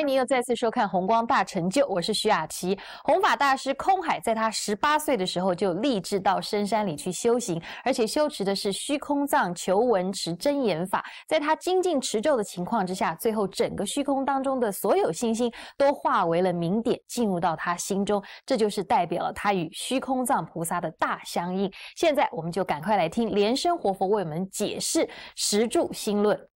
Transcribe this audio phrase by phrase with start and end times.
[0.00, 2.74] 欢迎您又再次收看《红光大成就》，我是徐雅琪。
[3.04, 11.04] 弘法大师空海在他十八岁的时候就立志到深山里去修行，而且修持的是虚空藏求闻持真言法。
[11.28, 18.24] 在他精进持咒的情况之下，最后整个虚空当中的所有星星都化为了明点，进入到他心中。
[18.46, 21.70] 这就是代表了他与虚空藏菩萨的大相应。
[21.94, 25.06] 现在我们就赶快来听莲生活佛为我们解释
[25.36, 26.49] 十住心论。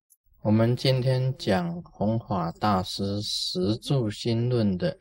[0.44, 4.94] 我们今天讲弘法大师十住心论的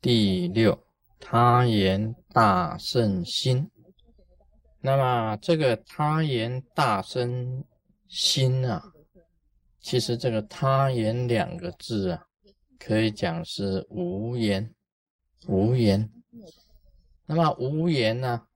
[0.00, 0.86] 第六
[1.20, 3.70] 他言大圣心。
[4.80, 7.62] 那么这个他言大圣
[8.08, 8.82] 心啊，
[9.78, 12.24] 其实这个他言两个字啊，
[12.78, 14.74] 可以讲是无言，
[15.48, 16.10] 无言。
[17.26, 18.46] 那么无言呢，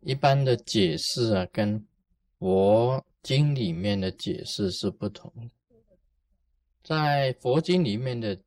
[0.00, 1.86] 一般的解释啊，跟
[2.40, 3.00] 佛。
[3.24, 5.50] 经里面的解释是不同的，
[6.82, 8.38] 在佛经里面的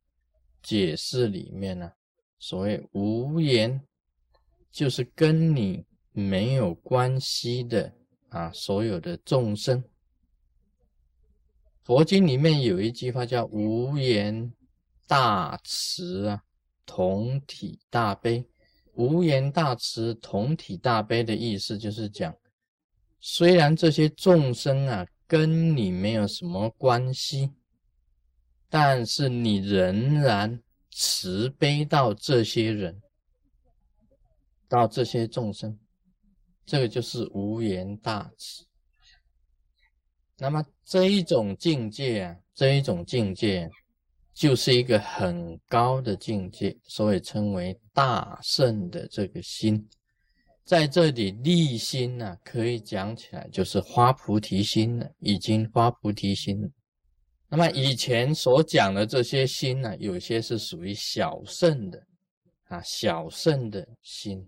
[0.62, 1.90] 解释里面呢，
[2.38, 3.84] 所谓无言，
[4.70, 7.92] 就是跟你没有关系的
[8.28, 9.82] 啊，所有的众生。
[11.82, 14.52] 佛经里面有一句话叫“无言
[15.08, 16.40] 大慈啊，
[16.86, 18.46] 同体大悲”。
[18.94, 22.32] 无言大慈，同体大悲的意思就是讲。
[23.20, 27.50] 虽然这些众生啊跟你没有什么关系，
[28.68, 33.00] 但是你仍然慈悲到这些人，
[34.68, 35.78] 到这些众生，
[36.64, 38.64] 这个就是无言大慈。
[40.38, 43.68] 那么这一种境界啊，这一种境界，
[44.32, 49.88] 就是一个很高的境界，所以称为大圣的这个心。
[50.68, 56.68] 在这里立心呢，可以讲起来就是发菩提心了，已经发菩提心了。
[57.48, 62.06] 那么以前所讲的这些心呢，有些是属于小圣的
[62.64, 64.46] 啊，小圣的心。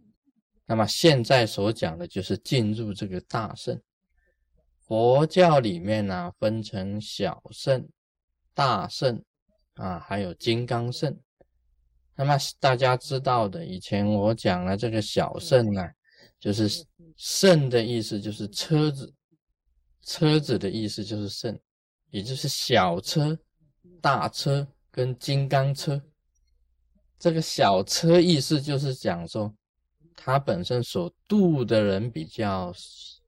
[0.66, 3.80] 那么现在所讲的就是进入这个大圣。
[4.86, 7.88] 佛教里面呢，分成小圣、
[8.52, 9.24] 大圣
[9.76, 11.18] 啊，还有金刚圣。
[12.14, 15.82] 那么大家知道的，以前我讲了这个小圣呢。
[16.40, 16.68] 就是
[17.16, 19.12] 圣的意思，就是车子，
[20.02, 21.56] 车子的意思就是圣，
[22.08, 23.38] 也就是小车、
[24.00, 26.02] 大车跟金刚车。
[27.18, 29.54] 这个小车意思就是讲说，
[30.16, 32.72] 它本身所度的人比较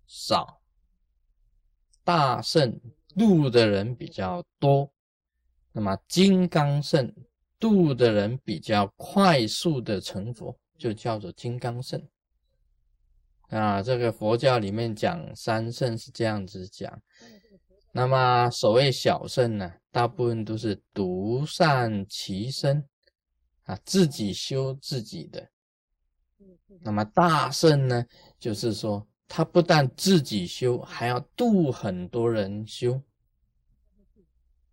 [0.06, 0.62] 少，
[2.02, 2.80] 大圣
[3.14, 4.90] 度的人比较多，
[5.70, 7.14] 那么金刚圣
[7.58, 12.02] 度的人比较快速的成佛，就叫做金刚圣。
[13.52, 17.02] 啊，这个佛教里面讲三圣是这样子讲，
[17.92, 22.82] 那么所谓小圣呢，大部分都是独善其身
[23.64, 25.46] 啊，自己修自己的。
[26.80, 28.06] 那么大圣呢，
[28.38, 33.02] 就是说他不但自己修，还要度很多人修。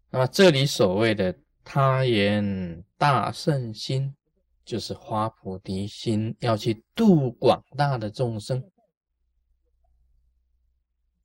[0.09, 4.16] 那么这里所谓的他言大圣心。
[4.69, 8.63] 就是花菩提心，要去度广大的众生，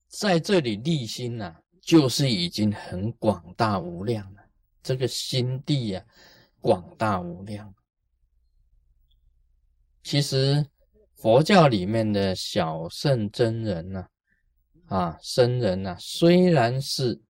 [0.09, 4.41] 在这里立心呐，就是已经很广大无量了。
[4.83, 6.03] 这个心地呀，
[6.59, 7.75] 广大无量。
[10.03, 10.65] 其实
[11.15, 14.09] 佛教里面的小圣真人呐，
[14.87, 17.21] 啊，僧人呐，虽然是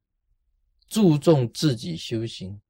[0.87, 2.61] 注重自己修行。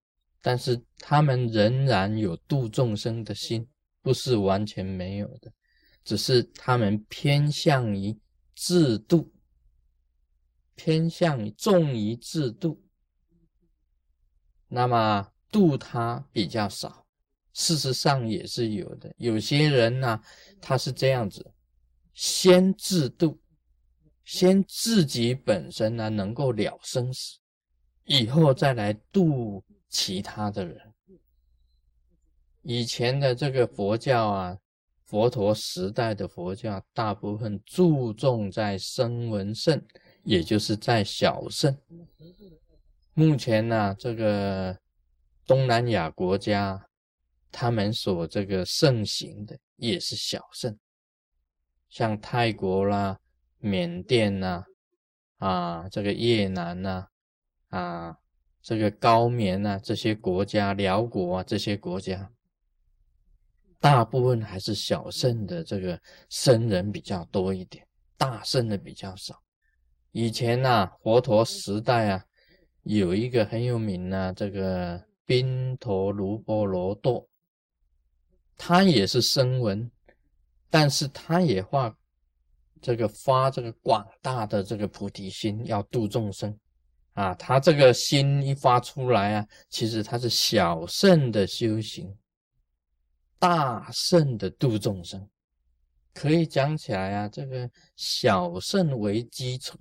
[0.47, 3.67] 但是他们仍然有度众生的心，
[4.03, 5.51] 不是完全没有的，
[6.05, 8.15] 只是他们偏向于
[8.55, 9.33] 自度，
[10.75, 12.79] 偏向于重于自度，
[14.69, 17.07] 那么度他比较少。
[17.55, 20.21] 事实上也是有的，有些人呢，
[20.61, 21.55] 他是这样子，
[22.13, 23.41] 先自度，
[24.25, 27.39] 先自己本身呢能够了生死，
[28.05, 29.65] 以后再来度。
[29.95, 30.93] 其他的人，
[32.63, 34.59] 以前的这个佛教啊，
[35.05, 39.81] 佛陀时代的佛教，大部分注重在声闻圣，
[40.25, 41.79] 也就是在小圣。
[43.13, 44.77] 目前呢，这个
[45.47, 46.89] 东南亚国家，
[47.53, 50.77] 他们所这个盛行的也是小圣，
[51.89, 53.21] 像泰国啦、
[53.59, 54.65] 缅甸呐，
[55.39, 57.07] 啊，这个越南呐，
[57.69, 58.19] 啊。
[58.65, 62.33] 这个高棉啊，这些国家，辽国啊，这些国家，
[63.79, 66.01] 大部分还是小圣的这个
[66.31, 69.39] 僧人比较多一点，大圣的比较少。
[70.13, 72.25] 以前呐，佛陀时代啊，
[72.85, 77.29] 有一个很有名的这个宾陀卢波罗多，
[78.57, 79.91] 他也是声闻，
[80.71, 81.95] 但是他也画
[82.81, 86.59] 这个发这个广大的这个菩提心，要度众生
[87.15, 87.35] 啊。
[87.35, 92.17] 他这个心一发出来啊，其实他是小圣的修行，
[93.39, 95.29] 大圣的度众生。
[96.13, 99.77] 可以讲起来啊，这个小圣为基础，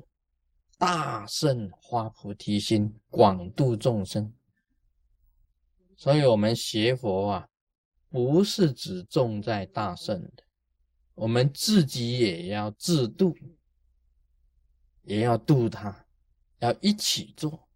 [0.80, 4.34] 大圣发菩提心，广度众生。
[5.96, 7.48] 所以，我们学佛啊，
[8.10, 10.44] 不是只重在大圣的，
[11.14, 13.38] 我们自己也要自度，
[15.04, 16.03] 也要度他，
[16.64, 17.68] 要一起做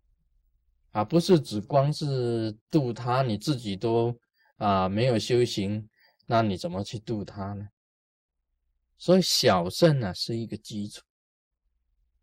[0.91, 4.17] 啊，不是只光是度他，你自己都
[4.55, 5.89] 啊没有修行，
[6.25, 7.67] 那你怎么去度他呢？
[8.97, 11.03] 所以小圣呢是一个基础，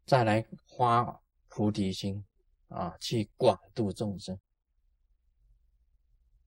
[0.06, 2.24] 再来花菩提心
[2.68, 4.38] 啊，去广度众生。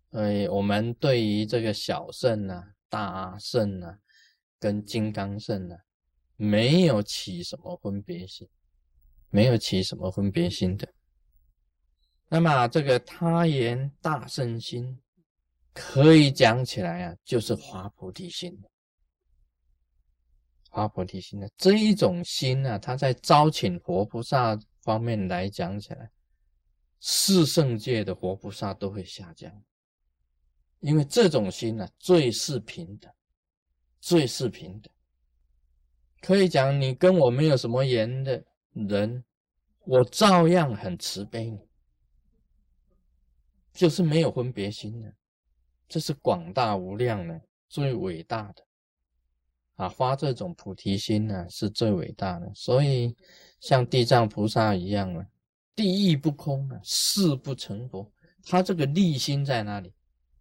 [0.10, 4.00] 所以我们对于这个小圣呢、大圣呢，
[4.58, 5.78] 跟金刚圣呢，
[6.36, 8.50] 没有起什么分别心，
[9.30, 10.88] 没有起什么分别心的。
[12.30, 15.00] 那么这个他言大圣心，
[15.74, 18.58] 可以讲起来啊，就是华菩提心。
[20.70, 26.12] 华菩提心的这一种心呢，它在招请活菩萨方面来讲起来，
[27.00, 29.52] 四圣界的活菩萨都会下降，
[30.82, 33.12] 因为这种心呢，最是平等，
[34.02, 34.92] 最是平等。
[36.22, 38.44] 可以讲，你跟我没有什么缘的
[38.86, 39.24] 人，
[39.86, 41.60] 我照样很慈悲你，
[43.74, 45.14] 就是没有分别心的，
[45.88, 48.64] 这是广大无量的，最伟大的。
[49.76, 52.52] 啊，发这种菩提心呢，是最伟大的。
[52.56, 53.16] 所以，
[53.60, 55.24] 像地藏菩萨一样啊，
[55.76, 58.12] 地狱不空啊，誓不成佛。
[58.44, 59.94] 他这个立心在哪里？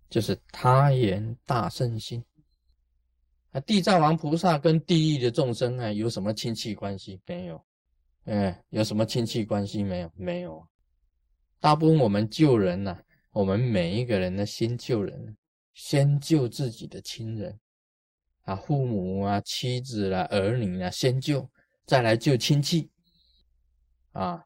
[0.08, 2.24] 就是他言大圣心。
[3.50, 7.20] 啊，地藏王菩萨跟地狱的众生啊，有什么亲戚关系？
[7.26, 7.62] 没有。
[8.26, 10.12] 哎，有什么亲戚关系没有？
[10.14, 10.68] 没有。
[11.58, 12.96] 大部分我们救人呐，
[13.32, 15.36] 我们每一个人的先救人，
[15.74, 17.58] 先救自己的亲人。
[18.42, 21.50] 啊，父母啊，妻子啦，儿女啊，先救，
[21.84, 22.88] 再来救亲戚，
[24.12, 24.44] 啊，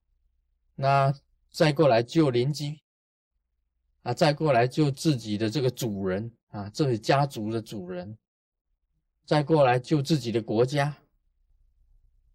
[0.75, 1.13] 那
[1.51, 2.81] 再过来救邻居，
[4.03, 8.17] 啊，再过来救自己的这个主人啊，这个家族的主人，
[9.27, 10.97] 再过来救自己的国家。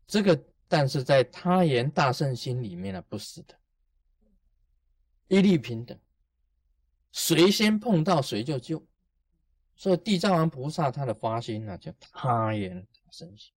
[0.05, 3.55] 这个，但是在他言大圣心里面呢，不是的，
[5.27, 5.97] 一律平等，
[7.11, 8.83] 谁先碰到谁就救。
[9.75, 13.51] 所以地藏王菩萨他的发心啊，叫他言大圣心。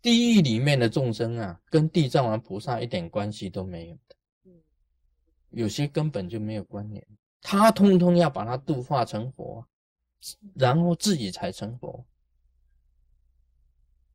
[0.00, 4.16] 地狱里面的众生啊，跟地藏王菩萨一点关系都没有的，
[5.50, 7.06] 有些根本就没有关联。
[7.40, 9.66] 他通通要把它度化成佛，
[10.54, 12.04] 然后自己才成佛。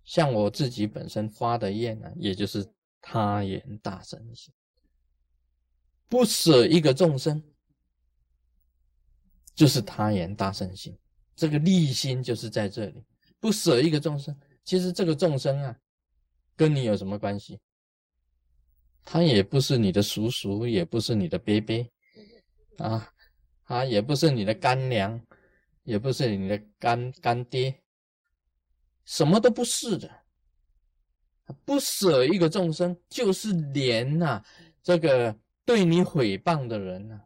[0.08, 2.66] 像我自己本身发的愿呢，也就是
[3.02, 4.52] 他言大圣心，
[6.08, 7.44] 不舍一个众生。
[9.54, 10.96] 就是他言大圣心，
[11.36, 13.04] 这个立心就是在这里，
[13.40, 14.40] 不舍一个众生。
[14.64, 15.76] 其实这个众生啊，
[16.56, 17.60] 跟你有什么关系？
[19.04, 21.92] 他也不是你的叔叔，也不是你的伯伯，
[22.78, 23.12] 啊
[23.64, 25.20] 啊，也不是你的干娘，
[25.82, 27.82] 也不是你的干干爹，
[29.08, 30.08] 什么都不是的。
[31.66, 34.44] 不舍一个众生，就是连呐
[34.84, 35.36] 这个
[35.66, 37.20] 对你诽谤的人呐。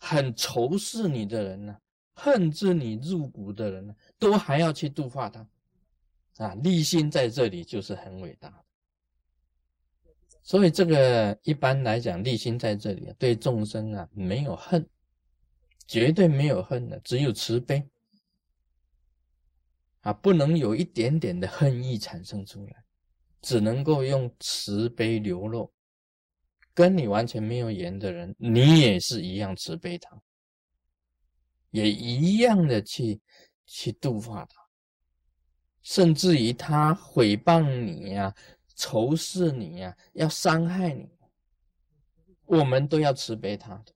[0.00, 1.76] 很仇视你的人呢，
[2.14, 5.44] 恨之你入骨的人呢，都还要去度化他，
[6.36, 8.62] 啊，立心在这里就是很伟大。
[10.44, 14.88] 所以这个一般来讲，立心在这里对众生啊没有恨，
[15.88, 17.84] 绝对没有恨的，只有慈悲
[20.00, 22.84] 啊，不能有一点点的恨意产生出来，
[23.42, 25.72] 只能够用慈悲流露。
[26.72, 30.16] 跟你完全没有缘的人，你也是一样慈悲他，
[31.70, 33.20] 也一样的去
[33.66, 34.60] 去度化他，
[35.82, 38.32] 甚至于他诽谤你呀、
[38.76, 41.08] 仇视你呀、要伤害你，
[42.44, 43.92] 我们都要慈悲他的。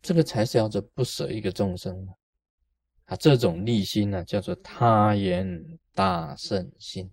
[0.00, 2.14] 这个才是叫做不舍一个众生啊！
[3.10, 5.44] 啊这种立心呢，叫做他言
[5.94, 7.10] 大圣心。